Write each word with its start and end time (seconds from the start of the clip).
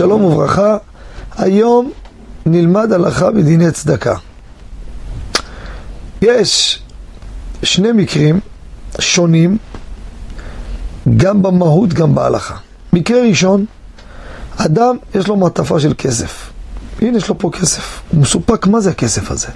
שלום 0.00 0.24
וברכה, 0.24 0.76
היום 1.38 1.90
נלמד 2.46 2.92
הלכה 2.92 3.30
בדיני 3.30 3.72
צדקה. 3.72 4.14
יש 6.22 6.82
שני 7.62 7.92
מקרים 7.92 8.40
שונים, 9.00 9.58
גם 11.16 11.42
במהות, 11.42 11.92
גם 11.92 12.14
בהלכה. 12.14 12.56
מקרה 12.92 13.22
ראשון, 13.22 13.64
אדם 14.56 14.96
יש 15.14 15.28
לו 15.28 15.36
מעטפה 15.36 15.80
של 15.80 15.94
כסף. 15.98 16.50
הנה 17.00 17.18
יש 17.18 17.28
לו 17.28 17.38
פה 17.38 17.50
כסף. 17.52 18.02
הוא 18.10 18.20
מסופק 18.20 18.66
מה 18.66 18.80
זה 18.80 18.90
הכסף 18.90 19.30
הזה. 19.30 19.48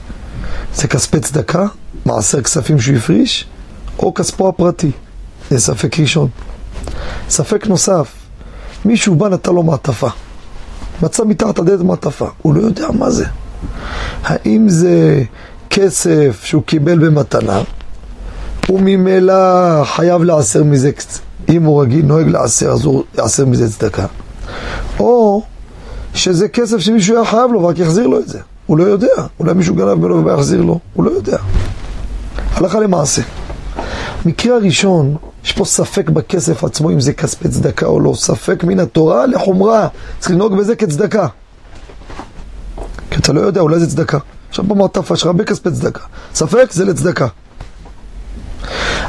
זה 0.75 0.89
כספי 0.89 1.21
צדקה, 1.21 1.67
מעשר 2.07 2.43
כספים 2.43 2.81
שהוא 2.81 2.97
הפריש, 2.97 3.47
או 3.99 4.15
כספו 4.15 4.49
הפרטי. 4.49 4.91
זה 5.51 5.61
ספק 5.61 6.01
ראשון. 6.01 6.29
ספק 7.29 7.67
נוסף, 7.67 8.13
מישהו 8.85 9.15
בא 9.15 9.29
נתן 9.29 9.53
לו 9.53 9.63
מעטפה. 9.63 10.09
מצא 11.03 11.25
מתחת 11.25 11.59
הדלת 11.59 11.81
מעטפה, 11.81 12.29
הוא 12.43 12.55
לא 12.55 12.61
יודע 12.61 12.87
מה 12.99 13.11
זה. 13.11 13.25
האם 14.23 14.69
זה 14.69 15.23
כסף 15.71 16.41
שהוא 16.45 16.63
קיבל 16.63 16.99
במתנה, 16.99 17.61
הוא 18.69 18.81
ממילא 18.81 19.35
חייב 19.85 20.23
לעשר 20.23 20.65
מזה, 20.65 20.91
אם 21.49 21.63
הוא 21.63 21.83
רגיל, 21.83 22.07
נוהג 22.07 22.29
לעשר, 22.29 22.71
אז 22.71 22.85
הוא 22.85 23.03
יעשר 23.19 23.47
מזה 23.47 23.73
צדקה. 23.73 24.07
או 25.01 25.43
שזה 26.15 26.49
כסף 26.49 26.79
שמישהו 26.79 27.17
היה 27.17 27.25
חייב 27.25 27.53
לו, 27.53 27.63
ורק 27.63 27.79
יחזיר 27.79 28.07
לו 28.07 28.19
את 28.19 28.29
זה. 28.29 28.39
הוא 28.67 28.79
לא 28.79 28.85
יודע. 28.85 29.27
אולי 29.41 29.53
מישהו 29.53 29.75
גנב 29.75 29.95
ממנו 29.95 30.25
ויחזיר 30.25 30.63
לו, 30.63 30.79
הוא 30.95 31.05
לא 31.05 31.11
יודע. 31.11 31.39
הלכה 32.55 32.81
למעשה. 32.81 33.23
מקרה 34.27 34.57
הראשון, 34.57 35.17
יש 35.45 35.53
פה 35.53 35.65
ספק 35.65 36.11
בכסף 36.11 36.65
עצמו 36.65 36.91
אם 36.91 37.01
זה 37.01 37.13
כספי 37.13 37.49
צדקה 37.49 37.87
או 37.87 38.01
לא, 38.01 38.15
ספק 38.15 38.65
מן 38.65 38.81
התורה 38.81 39.27
לחומרה, 39.27 39.89
צריך 40.19 40.31
לנהוג 40.31 40.57
בזה 40.57 40.77
כצדקה. 40.77 41.27
כי 43.11 43.21
אתה 43.21 43.33
לא 43.33 43.41
יודע, 43.41 43.61
אולי 43.61 43.79
זה 43.81 43.87
צדקה. 43.87 44.19
עכשיו 44.49 44.65
במעטפה 44.65 45.17
שלך 45.17 45.27
הרבה 45.27 45.45
כספי 45.45 45.71
צדקה. 45.71 46.01
ספק 46.35 46.73
זה 46.73 46.85
לצדקה. 46.85 47.27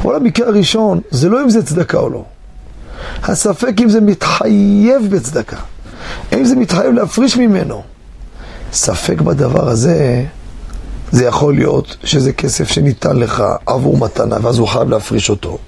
אבל 0.02 0.16
המקרה 0.16 0.48
הראשון, 0.48 1.00
זה 1.10 1.28
לא 1.28 1.42
אם 1.42 1.50
זה 1.50 1.66
צדקה 1.66 1.98
או 1.98 2.10
לא. 2.10 2.24
הספק 3.22 3.72
אם 3.82 3.88
זה 3.88 4.00
מתחייב 4.00 5.02
בצדקה. 5.10 5.56
אם 6.32 6.44
זה 6.44 6.56
מתחייב 6.56 6.92
להפריש 6.92 7.36
ממנו. 7.36 7.82
ספק 8.72 9.20
בדבר 9.20 9.68
הזה, 9.68 10.24
זה 11.12 11.24
יכול 11.24 11.54
להיות 11.54 11.96
שזה 12.04 12.32
כסף 12.32 12.68
שניתן 12.68 13.16
לך 13.16 13.42
עבור 13.66 13.98
מתנה, 13.98 14.36
ואז 14.42 14.58
הוא 14.58 14.68
חייב 14.68 14.88
להפריש 14.88 15.30
אותו. 15.30 15.58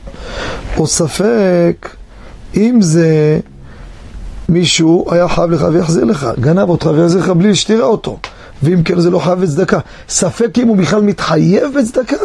או 0.77 0.87
ספק 0.87 1.97
אם 2.57 2.79
זה 2.83 3.41
מישהו 4.49 5.07
היה 5.11 5.29
חייב 5.29 5.51
לך 5.51 5.67
ויחזיר 5.73 6.05
לך, 6.05 6.27
גנב 6.41 6.69
אותך 6.69 6.87
ויחזיר 6.87 7.21
לך 7.21 7.29
בלי 7.29 7.55
שתראה 7.55 7.87
אותו. 7.87 8.19
ואם 8.63 8.83
כן 8.83 9.01
זה 9.01 9.11
לא 9.11 9.19
חייב 9.19 9.41
בצדקה. 9.41 9.79
ספק 10.09 10.59
אם 10.59 10.69
הוא 10.69 10.77
בכלל 10.77 11.03
מתחייב 11.03 11.79
בצדקה, 11.79 12.17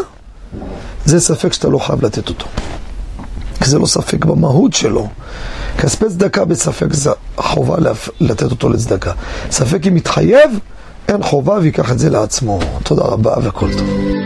זה 1.05 1.19
ספק 1.19 1.53
שאתה 1.53 1.67
לא 1.67 1.77
חייב 1.77 2.05
לתת 2.05 2.29
אותו. 2.29 2.45
כי 3.61 3.69
זה 3.69 3.79
לא 3.79 3.85
ספק 3.85 4.25
במהות 4.25 4.73
שלו. 4.73 5.07
כספי 5.77 6.05
צדקה 6.09 6.45
בספק 6.45 6.93
זה 6.93 7.09
חובה 7.37 7.75
לתת 8.19 8.51
אותו 8.51 8.69
לצדקה. 8.69 9.11
ספק 9.51 9.87
אם 9.87 9.95
מתחייב, 9.95 10.59
אין 11.07 11.23
חובה 11.23 11.53
ויקח 11.53 11.91
את 11.91 11.99
זה 11.99 12.09
לעצמו. 12.09 12.59
תודה 12.83 13.03
רבה 13.03 13.35
וכל 13.43 13.69
טוב. 13.77 14.22